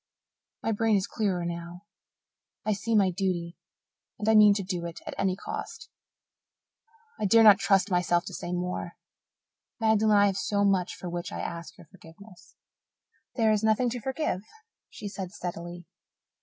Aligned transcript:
My 0.63 0.71
brain 0.71 0.95
is 0.95 1.05
clearer 1.05 1.45
now. 1.45 1.85
I 2.65 2.73
see 2.73 2.95
my 2.95 3.11
duty 3.11 3.55
and 4.17 4.27
I 4.27 4.33
mean 4.33 4.55
to 4.55 4.63
do 4.63 4.87
it 4.87 4.99
at 5.05 5.13
any 5.15 5.35
cost. 5.35 5.91
I 7.19 7.25
dare 7.25 7.43
not 7.43 7.59
trust 7.59 7.91
myself 7.91 8.25
to 8.25 8.33
say 8.33 8.51
more. 8.51 8.93
Magdalen, 9.79 10.17
I 10.17 10.25
have 10.25 10.37
much 10.53 10.95
for 10.95 11.07
which 11.07 11.29
to 11.29 11.35
ask 11.35 11.77
your 11.77 11.85
forgiveness." 11.85 12.55
"There 13.35 13.51
is 13.51 13.63
nothing 13.63 13.91
to 13.91 14.01
forgive," 14.01 14.41
she 14.89 15.07
said 15.07 15.31
steadily. 15.33 15.85